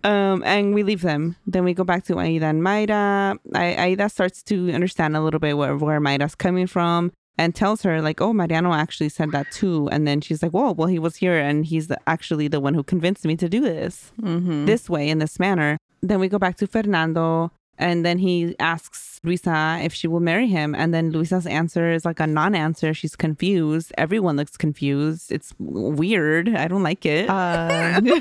[0.04, 1.36] Um, and we leave them.
[1.46, 3.38] Then we go back to Aida and Mayra.
[3.54, 7.82] I- Aida starts to understand a little bit where, where Mayra's coming from and tells
[7.82, 9.88] her, like, oh, Mariano actually said that too.
[9.90, 12.72] And then she's like, whoa, well, he was here and he's the, actually the one
[12.72, 14.64] who convinced me to do this mm-hmm.
[14.66, 15.76] this way, in this manner.
[16.02, 17.50] Then we go back to Fernando.
[17.78, 20.72] And then he asks Luisa if she will marry him.
[20.72, 22.94] And then Luisa's answer is like a non answer.
[22.94, 23.92] She's confused.
[23.98, 25.32] Everyone looks confused.
[25.32, 26.50] It's weird.
[26.54, 27.28] I don't like it.
[27.28, 28.00] Uh,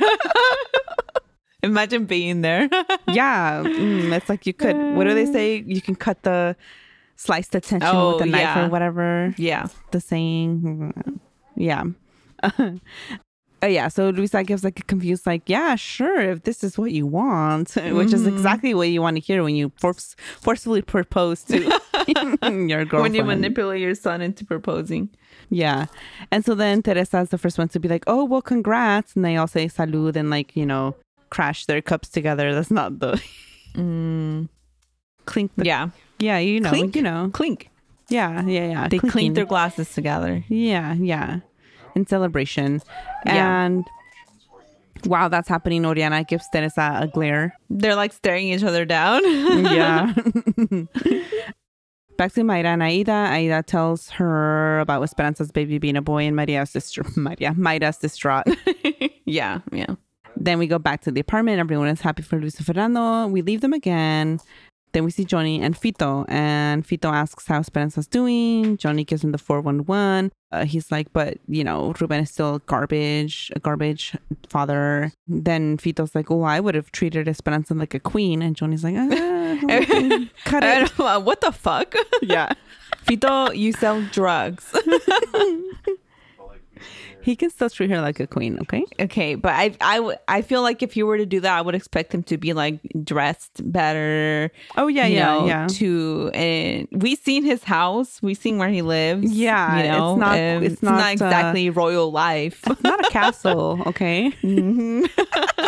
[1.64, 2.70] imagine being there.
[3.08, 4.76] yeah, mm, it's like you could.
[4.96, 5.64] What do they say?
[5.68, 6.56] You can cut the
[7.22, 8.66] slice the tension Oh, with a knife yeah.
[8.66, 9.34] or whatever.
[9.38, 9.68] yeah.
[9.92, 11.20] The saying,
[11.56, 11.84] yeah,
[13.64, 13.90] Uh, yeah.
[13.90, 17.76] So Luisa gives like a confused, like, yeah, sure, if this is what you want,
[18.00, 21.60] which is exactly what you want to hear when you force forcefully propose to
[22.08, 22.92] your girlfriend.
[23.04, 25.10] When you manipulate your son into proposing.
[25.52, 25.86] Yeah.
[26.32, 29.16] And so then Teresa is the first one to be like, oh, well, congrats.
[29.16, 30.96] And they all say salud and like, you know,
[31.30, 32.56] crash their cups together.
[32.56, 33.22] That's not the
[33.76, 34.50] Mm,
[35.26, 35.52] clink.
[35.56, 35.90] The, yeah.
[36.22, 36.96] Yeah, you know, Clink.
[36.96, 37.30] you know.
[37.34, 37.70] Clink.
[38.10, 38.88] Yeah, yeah, yeah.
[38.88, 39.10] They Clinking.
[39.10, 40.44] clink their glasses together.
[40.50, 41.40] Yeah, yeah.
[41.96, 42.82] In celebration.
[43.26, 43.66] Yeah.
[43.66, 43.86] And
[45.06, 47.58] while that's happening, Oriana gives Teresa a glare.
[47.70, 49.22] They're like staring each other down.
[49.26, 50.14] yeah.
[52.22, 53.12] back to Mayra and Aida.
[53.12, 58.46] Aida tells her about Esperanza's baby being a boy and Maria's sister, Maria, Mayra's distraught.
[59.26, 59.96] yeah, yeah.
[60.36, 61.60] then we go back to the apartment.
[61.60, 63.26] Everyone is happy for Luis and Fernando.
[63.26, 64.40] We leave them again.
[64.94, 68.78] Then we see Johnny and Fito, and Fito asks how Esperanza's doing.
[68.78, 70.32] Johnny gives him the 411.
[70.52, 74.14] Uh, he's like, but, you know, Ruben is still garbage, a garbage
[74.50, 75.14] father.
[75.28, 78.42] Then Fito's like, oh, I would have treated Esperanza like a queen.
[78.42, 79.58] And Johnny's like, ah,
[80.44, 80.90] cut it.
[80.98, 81.96] what the fuck?
[82.22, 82.52] yeah.
[83.06, 84.74] Fito, you sell drugs.
[87.24, 88.84] He can still treat her like a queen, okay?
[89.00, 91.76] okay, but I, I, I feel like if you were to do that, I would
[91.76, 94.52] expect him to be like dressed better.
[94.78, 95.68] Oh, yeah, yeah, know, yeah.
[95.68, 99.32] To and we seen his house, we seen where he lives.
[99.34, 102.62] Yeah, you know, it's not- um, it's not, uh, exactly royal life.
[102.68, 104.32] It's not a castle, okay?
[104.44, 105.10] Mhm.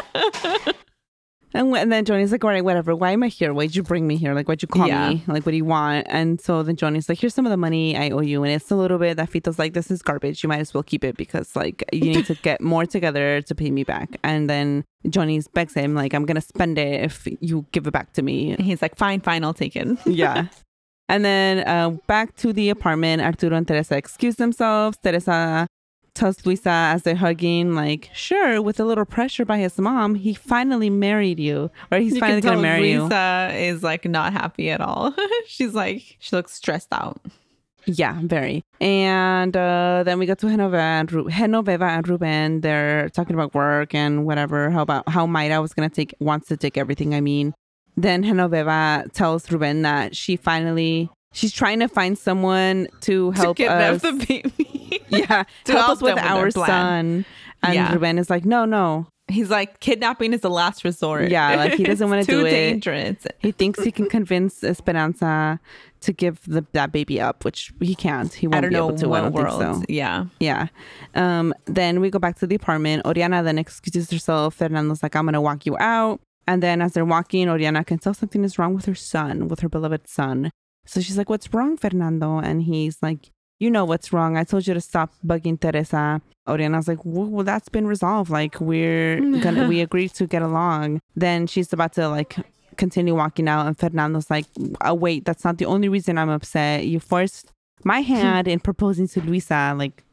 [1.53, 2.95] And, wh- and then Johnny's like, all right, whatever.
[2.95, 3.53] Why am I here?
[3.53, 4.33] Why'd you bring me here?
[4.33, 5.09] Like, why'd you call Yeah.
[5.09, 5.23] me?
[5.27, 6.07] Like, what do you want?
[6.09, 8.43] And so then Johnny's like, here's some of the money I owe you.
[8.43, 10.41] And it's a little bit that Fito's like, this is garbage.
[10.43, 13.55] You might as well keep it because, like, you need to get more together to
[13.55, 14.17] pay me back.
[14.23, 17.91] And then Johnny's begs him, like, I'm going to spend it if you give it
[17.91, 18.51] back to me.
[18.51, 19.87] And he's like, fine, fine, I'll take it.
[20.05, 20.47] yeah.
[21.09, 24.97] And then uh, back to the apartment, Arturo and Teresa excuse themselves.
[25.03, 25.67] Teresa
[26.13, 30.33] tells Luisa as they're hugging, like, sure, with a little pressure by his mom, he
[30.33, 31.71] finally married you.
[31.91, 33.01] Or he's You finally going to marry you.
[33.01, 35.13] Luisa is like not happy at all.
[35.47, 37.21] She's like, she looks stressed out.
[37.85, 38.63] Yeah, very.
[38.79, 42.61] And uh, then we go to Genoveva and, Ru- Genoveva and Ruben.
[42.61, 44.69] They're talking about work and whatever.
[44.69, 47.13] How about how Mayra was gonna take wants to take everything.
[47.13, 47.53] I mean,
[47.97, 53.63] then Genoveva tells Ruben that she finally she's trying to find someone to help to
[53.63, 54.01] kidnap us.
[54.01, 55.03] the baby.
[55.09, 56.67] yeah, to help help us with them with their our plan.
[56.67, 57.25] son.
[57.63, 57.93] And Yeah.
[57.93, 59.07] Ruben is like, no, no.
[59.29, 61.29] He's like, kidnapping is the last resort.
[61.29, 62.49] Yeah, like, he doesn't wanna It's too do it.
[62.51, 63.25] dangerous.
[63.39, 65.59] He thinks he can convince Esperanza
[66.01, 68.33] to give the, that baby up, which he can't.
[68.33, 69.05] He won't I don't be know able to.
[69.05, 69.61] I what don't world.
[69.61, 69.83] think so.
[69.87, 70.25] Yeah.
[70.41, 70.67] Yeah.
[71.15, 73.05] Um, then we go back to the apartment.
[73.05, 74.55] Oriana then excuses herself.
[74.55, 76.19] Fernando's like, I'm going to walk you out.
[76.45, 79.61] And then as they're walking, Oriana can tell something is wrong with her son, with
[79.61, 80.51] her beloved son.
[80.85, 82.39] So she's like, What's wrong, Fernando?
[82.39, 84.37] And he's like, You know what's wrong.
[84.37, 86.21] I told you to stop bugging Teresa.
[86.47, 88.29] Oriana's like, Well, well that's been resolved.
[88.29, 90.99] Like, we're gonna, we agreed to get along.
[91.15, 92.37] Then she's about to like
[92.77, 93.67] continue walking out.
[93.67, 94.45] And Fernando's like,
[94.81, 96.85] oh, Wait, that's not the only reason I'm upset.
[96.85, 97.51] You forced
[97.83, 99.73] my hand in proposing to Luisa.
[99.77, 100.03] Like,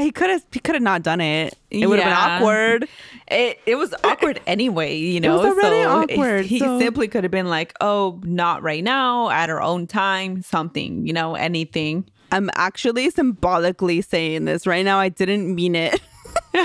[0.00, 1.56] he could have he could have not done it.
[1.70, 2.38] It would have Yeah.
[2.38, 2.88] been awkward.
[3.28, 5.34] It it was awkward anyway, you know.
[5.42, 8.82] It was already so awkward, He so- simply could have been like, "Oh, not right
[8.84, 14.84] now, at our own time, something, you know, anything." I'm actually symbolically saying this right
[14.84, 14.98] now.
[14.98, 16.00] I didn't mean it.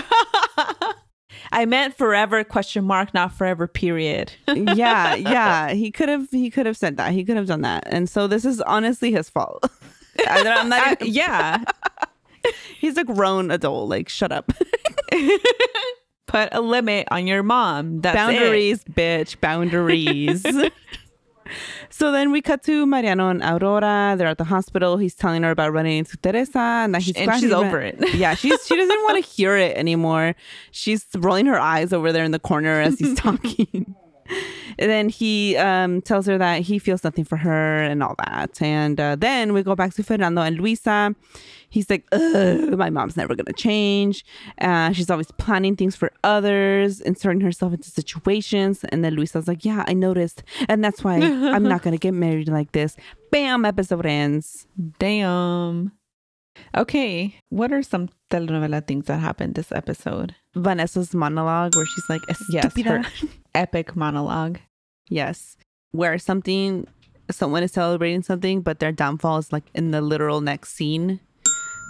[1.52, 4.34] I meant forever question mark, not forever period.
[4.48, 5.74] yeah, yeah.
[5.74, 7.12] He could have he could have said that.
[7.14, 7.84] He could have done that.
[7.88, 9.70] And so this is honestly his fault.
[10.28, 11.64] I, am not I- even- yeah.
[12.80, 13.90] he's a grown adult.
[13.90, 14.52] Like, shut up.
[16.28, 18.02] Put a limit on your mom.
[18.02, 18.18] That's it.
[18.18, 19.40] boundaries, bitch.
[19.40, 20.46] Boundaries.
[21.90, 24.16] so then we cut to Mariano and Aurora.
[24.18, 24.98] They're at the hospital.
[24.98, 27.98] He's telling her about running into Teresa and that he's And she's over it.
[28.14, 30.36] Yeah, she's she doesn't want to hear it anymore.
[30.72, 33.96] She's rolling her eyes over there in the corner as he's talking.
[34.80, 38.62] And then he um, tells her that he feels nothing for her and all that.
[38.62, 41.16] And uh, then we go back to Fernando and Luisa.
[41.70, 44.24] He's like, Ugh, my mom's never going to change.
[44.62, 48.84] Uh, she's always planning things for others, inserting herself into situations.
[48.86, 50.44] And then Luisa's like, yeah, I noticed.
[50.70, 52.96] And that's why I'm not going to get married like this.
[53.32, 54.68] Bam, episode ends.
[55.00, 55.92] Damn.
[56.76, 57.36] Okay.
[57.50, 60.36] What are some telenovela things that happened this episode?
[60.56, 63.04] Vanessa's monologue where she's like, Yes, her
[63.58, 64.60] epic monologue.
[65.10, 65.58] Yes.
[65.92, 66.88] Where something,
[67.32, 71.20] someone is celebrating something, but their downfall is like in the literal next scene.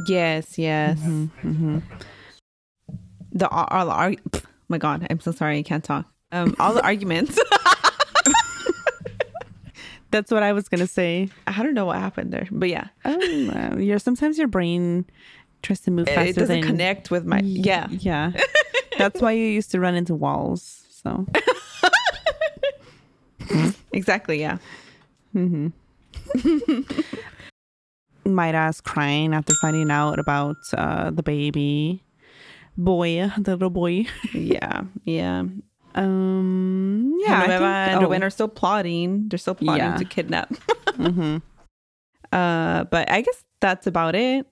[0.08, 1.00] Yes, yes.
[1.00, 1.80] Mm-hmm.
[3.32, 6.06] The all, all the arg- pff, my God, I'm so sorry, I can't talk.
[6.32, 7.38] Um, all the arguments.
[10.12, 11.30] That's what I was gonna say.
[11.48, 13.12] I don't know what happened there, but yeah, Oh,
[13.74, 15.06] uh, your sometimes your brain
[15.64, 17.88] tries to move faster it doesn't than connect with my yeah.
[17.90, 18.32] Yeah,
[18.98, 20.86] that's why you used to run into walls.
[20.90, 21.26] So
[23.92, 24.58] Exactly, yeah.
[28.26, 32.04] Mayra's crying after finding out about uh, the baby
[32.78, 34.06] boy, the little boy.
[34.34, 35.44] Yeah, yeah.
[35.96, 38.02] Um, yeah, think- and oh.
[38.02, 39.30] Ruben are still plotting.
[39.30, 39.98] They're still plotting Yeah.
[39.98, 40.50] to kidnap.
[40.98, 41.42] Mhm.
[42.32, 44.48] Uh, but I guess that's about it.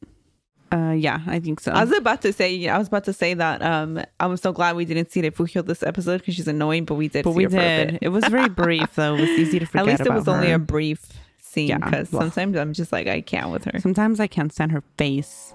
[0.71, 1.71] Uh, yeah, I think so.
[1.71, 4.75] I was about to say, I was about to say that um, I'm so glad
[4.75, 7.23] we didn't see Refugio this episode because she's annoying, but we did.
[7.23, 7.99] but see we her did.
[8.01, 9.15] It was very brief, though.
[9.15, 11.06] It was easy to forget At least it was only a brief
[11.39, 12.23] scene Yeah, because well.
[12.23, 13.80] sometimes I'm just like I can't with her.
[13.80, 15.54] Sometimes I can't stand her face.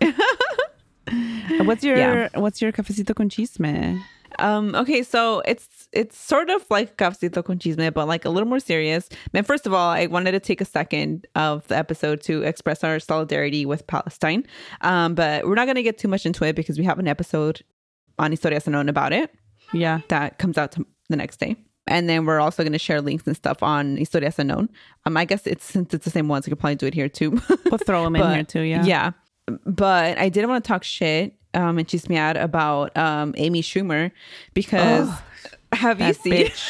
[1.60, 2.28] what's your Yeah.
[2.34, 4.00] What's your cafecito con chisme?
[4.38, 8.48] Um, okay, so it's it's sort of like Cafecito con Chisme, but like a little
[8.48, 9.08] more serious.
[9.32, 12.82] Man, first of all, I wanted to take a second of the episode to express
[12.82, 14.46] our solidarity with Palestine.
[14.80, 17.62] Um, but we're not gonna get too much into it because we have an episode
[18.18, 19.30] on Historias Unknown about it
[19.72, 21.56] Yeah, that comes out to the next day.
[21.88, 24.68] And then we're also going to share links and stuff on Historias Unknown.
[25.04, 27.08] Um, I guess it's since it's the same ones, I could probably do it here
[27.08, 27.30] too.
[27.66, 28.60] we'll throw them in But- here too.
[28.60, 29.10] Yeah, Yeah.
[29.66, 34.12] But I didn't want to talk shit um, and chismear about um, Amy Schumer
[34.54, 35.08] because
[35.72, 36.50] have you seen?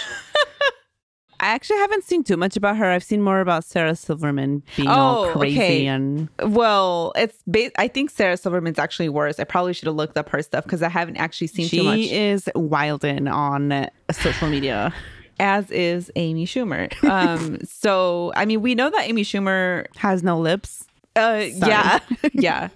[1.40, 2.88] I actually haven't seen too much about her.
[2.88, 5.86] I've seen more about Sarah Silverman being Oh, all crazy okay.
[5.86, 9.40] and Well, it's ba- I think Sarah Silverman's actually worse.
[9.40, 11.98] I probably should have looked up her stuff because I haven't actually seen too much.
[11.98, 14.94] she is wilding on social media.
[15.40, 16.92] as is Amy Schumer.
[17.02, 19.86] Um, so I mean, we know that Amy Schumer.
[19.96, 20.84] Has no lips.
[21.16, 21.98] Uh, yeah,
[22.34, 22.68] yeah.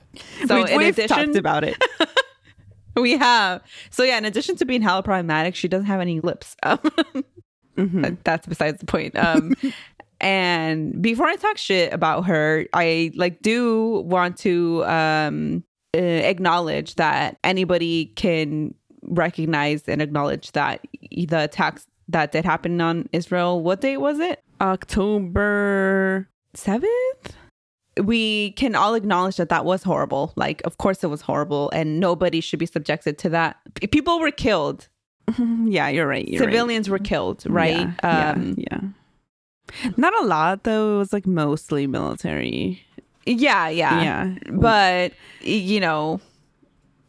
[0.46, 1.76] So we, in we've addition, talked about it.
[3.00, 3.62] we have.
[3.90, 6.56] So yeah, in addition to being hella problematic, she doesn't have any lips.
[6.64, 6.78] Um,
[7.76, 8.02] Mhm.
[8.02, 9.14] But that's besides the point.
[9.16, 9.52] Um,
[10.20, 15.62] and before I talk shit about her, I like do want to um,
[15.94, 23.08] uh, acknowledge that anybody can recognize and acknowledge that the attacks that did happen on
[23.12, 23.62] Israel.
[23.62, 24.42] What date was it?
[24.60, 26.28] October.
[26.54, 27.36] Seventh.
[28.02, 30.32] We can all acknowledge that that was horrible.
[30.36, 33.56] Like, of course, it was horrible, and nobody should be subjected to that.
[33.74, 34.88] P- People were killed.
[35.38, 36.26] Yeah, you're right.
[36.28, 36.52] You're right.
[36.52, 37.42] Civilians were killed.
[37.46, 37.88] Right.
[38.02, 38.80] Yeah, um, yeah,
[39.82, 39.90] yeah.
[39.96, 40.94] Not a lot though.
[40.94, 42.80] It was like mostly military.
[43.26, 44.02] Yeah, yeah.
[44.02, 44.34] Yeah.
[44.52, 46.20] But, you know,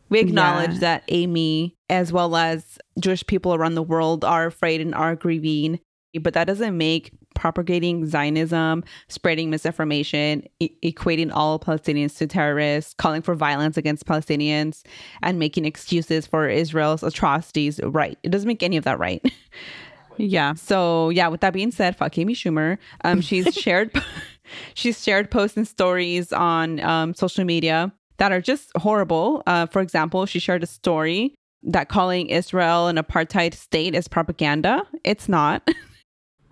[0.10, 0.80] we acknowledge Yeah.
[0.80, 5.80] that Amy, as well as Jewish people around the world, are afraid and are grieving.
[6.19, 13.21] But that doesn't make propagating Zionism, spreading misinformation, e- equating all Palestinians to terrorists, calling
[13.21, 14.82] for violence against Palestinians,
[15.21, 18.17] and making excuses for Israel's atrocities right.
[18.23, 19.23] It doesn't make any of that right.
[20.19, 20.56] Yeah.
[20.56, 22.80] So yeah, with that being said, fuck Amy Schumer.
[23.04, 23.91] Um, she's shared
[24.73, 29.43] she's shared posts and stories on um, social media that are just horrible.
[29.45, 34.82] Uh, for example, she shared a story that calling Israel an apartheid state is propaganda.
[35.04, 35.62] It's not.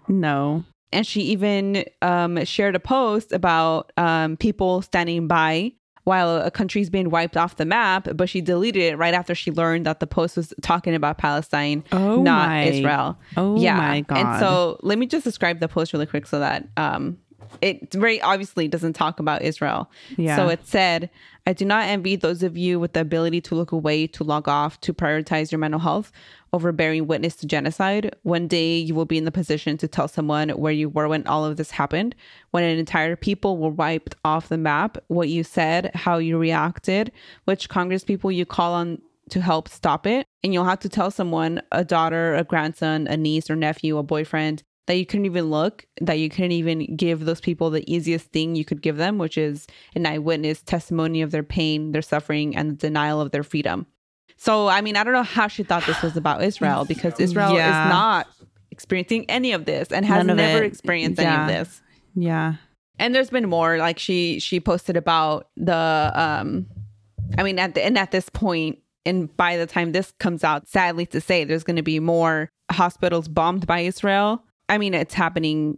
[0.08, 0.64] No.
[0.96, 5.74] And she even um, shared a post about um, people standing by
[6.06, 9.52] while a country's being wiped off the map, but she deleted it right after she
[9.52, 13.18] learned that the post was talking about Palestine, Oh not my- Israel.
[13.36, 13.76] Oh yeah.
[13.76, 14.18] my god.
[14.20, 17.18] And so let me just describe the post really quick so that um,
[17.62, 19.90] it very obviously doesn't talk about Israel.
[20.16, 20.36] Yeah.
[20.36, 21.10] So it said,
[21.48, 24.48] I do not envy those of you with the ability to look away, to log
[24.48, 26.12] off, to prioritize your mental health
[26.56, 28.16] over bearing witness to genocide.
[28.24, 31.28] One day you will be in the position to tell someone where you were when
[31.28, 32.16] all of this happened,
[32.52, 37.12] when an entire people were wiped off the map, what you said, how you reacted,
[37.44, 40.26] which Congress people you call on to help stop it.
[40.44, 44.04] And you'll have to tell someone, a daughter, a grandson, a niece or nephew, a
[44.04, 48.28] boyfriend, that you couldn't even look, that you couldn't even give those people the easiest
[48.28, 52.56] thing you could give them, which is an eyewitness testimony of their pain, their suffering,
[52.56, 53.88] and the denial of their freedom.
[54.38, 57.54] So, I mean, I don't know how she thought this was about Israel because Israel
[57.56, 57.86] Yeah.
[57.86, 58.28] is not
[58.72, 60.68] experiencing any of this and has never it.
[60.68, 61.82] experienced any of this
[62.14, 62.56] yeah.
[63.00, 66.66] and there's been more like she she posted about the um
[67.38, 70.68] i mean at the and at this point and by the time this comes out
[70.68, 75.14] sadly to say there's going to be more hospitals bombed by israel i mean it's
[75.14, 75.78] happening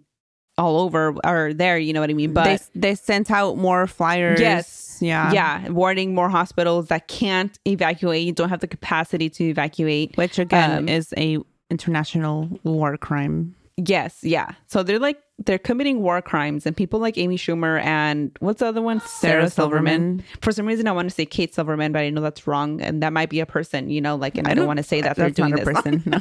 [0.57, 3.85] all over or there you know what i mean but they they sent out more
[3.87, 4.39] flyers.
[4.39, 4.97] Yes.
[4.99, 5.31] Yeah.
[5.31, 10.39] yeah warning more hospitals that can't evacuate You don't have the capacity to evacuate Which
[10.39, 11.37] again Um, is a
[11.69, 13.53] international war crime.
[13.77, 18.31] yes yeah so they're like they're committing war crimes and people like amy schumer and
[18.39, 20.23] what's the other one Sarah Silverman.
[20.41, 23.03] for some reason I want to say Kate Silverman, but I know that's wrong, and
[23.03, 24.83] that might be a person, you know, like, and I, I don't, don't- want to
[24.83, 25.73] say that they're doing not a this.
[25.75, 26.03] person.
[26.07, 26.19] No.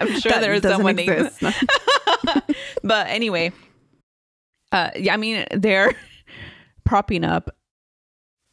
[0.00, 1.30] I'm sure That there is someone named.
[2.82, 3.52] but anyway,
[4.72, 5.92] uh, yeah, I mean they're
[6.84, 7.50] propping up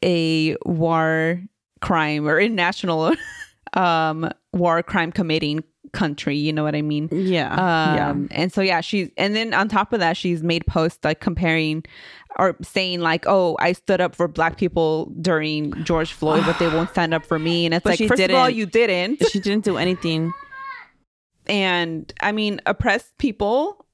[0.04, 1.42] a war
[1.82, 3.14] crime or international
[3.74, 5.64] um war crime committing
[5.94, 6.36] country.
[6.36, 7.10] You know what I mean?
[7.12, 7.54] Yeah.
[8.10, 11.20] Um, and so yeah, she's and then on top of that, she's made posts like
[11.20, 11.84] comparing
[12.38, 16.68] or saying like, "Oh, I stood up for black people during George Floyd, but they
[16.68, 19.28] won't stand up for me." And it's But like, she first of all, you didn't.
[19.30, 20.32] She didn't do anything.
[21.52, 23.86] And I mean, oppressed people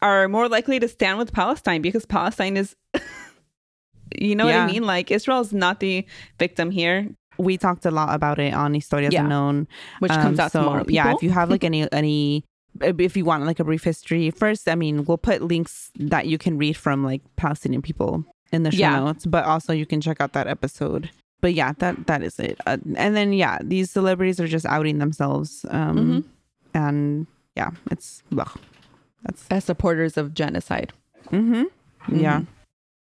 [0.00, 2.74] are more likely to stand with Palestine because Palestine is,
[4.18, 4.84] you know what I mean?
[4.84, 6.06] Like Israel is not the
[6.38, 9.22] victim here, We talked a lot about it on Historias Yeah.
[9.22, 9.68] Unknown.
[10.00, 10.84] which Um, comes out so, tomorrow.
[10.88, 12.44] Yeah, if you have like any any
[12.80, 16.38] if you want like a brief history first i mean we'll put links that you
[16.38, 19.00] can read from like palestinian people in the show Yeah.
[19.00, 21.10] notes but also you can check out that episode
[21.40, 24.98] but yeah that that is it uh, and then yeah these celebrities are just outing
[24.98, 26.24] themselves um
[26.74, 28.58] and yeah it's ugh.
[29.24, 30.92] that's As supporters of genocide.
[31.30, 31.64] mm-hmm.
[32.16, 32.42] yeah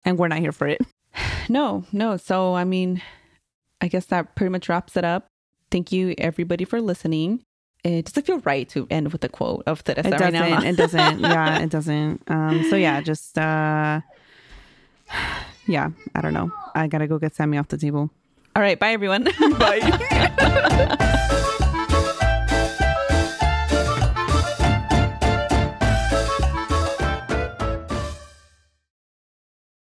[0.04, 0.80] and we're not here for it
[1.48, 2.16] No, no.
[2.16, 3.00] So, I mean,
[3.80, 5.26] I guess that pretty much wraps it up.
[5.70, 7.42] Thank you, everybody, for listening.
[7.84, 10.60] It doesn't feel right to end with a quote of Teresa it doesn't now.
[10.62, 14.00] it doesn't yeah it doesn't um so yeah just uh
[15.68, 18.10] yeah i don't know i gotta go get sammy off the table
[18.56, 18.78] All right.
[18.78, 19.24] Bye, everyone.
[19.60, 19.80] bye.